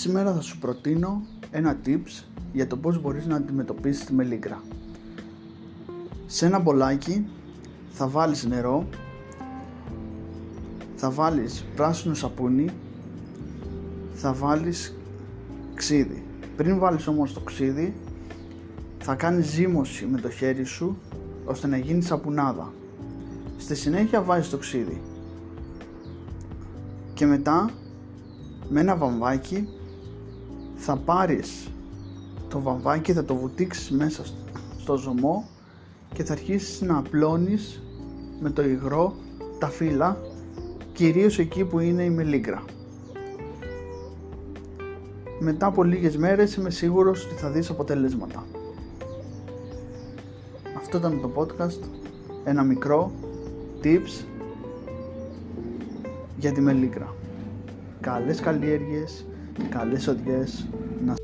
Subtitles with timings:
[0.00, 4.62] Σήμερα θα σου προτείνω ένα tips για το πώς μπορείς να αντιμετωπίσεις τη μελίγκρα.
[6.26, 7.26] Σε ένα μπολάκι
[7.90, 8.88] θα βάλεις νερό,
[10.94, 12.68] θα βάλεις πράσινο σαπούνι,
[14.14, 14.96] θα βάλεις
[15.74, 16.24] ξύδι.
[16.56, 17.94] Πριν βάλεις όμως το ξύδι
[18.98, 20.98] θα κάνεις ζύμωση με το χέρι σου
[21.44, 22.72] ώστε να γίνει σαπουνάδα.
[23.56, 25.00] Στη συνέχεια βάζεις το ξύδι.
[27.14, 27.70] Και μετά
[28.68, 29.68] με ένα βαμβάκι
[30.78, 31.70] θα πάρεις
[32.48, 34.22] το βαμβάκι, θα το βουτήξεις μέσα
[34.78, 35.48] στο ζωμό
[36.12, 37.82] και θα αρχίσεις να απλώνεις
[38.40, 39.14] με το υγρό
[39.58, 40.20] τα φύλλα
[40.92, 42.64] κυρίως εκεί που είναι η μελίγκρα.
[45.40, 48.46] Μετά από λίγες μέρες είμαι σίγουρος ότι θα δεις αποτελέσματα.
[50.76, 51.80] Αυτό ήταν το podcast,
[52.44, 53.12] ένα μικρό
[53.82, 54.24] tips
[56.36, 57.14] για τη μελίγκρα.
[58.00, 59.26] Καλές καλλιέργειες,
[59.70, 60.66] καλές οδηγές,
[61.04, 61.14] να